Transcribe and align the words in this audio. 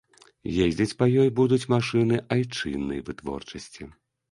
Ездзіць 0.67 0.95
па 1.01 1.05
ёй 1.23 1.29
будуць 1.41 1.61
машыны 1.75 2.19
айчыннай 2.39 3.05
вытворчасці. 3.13 3.91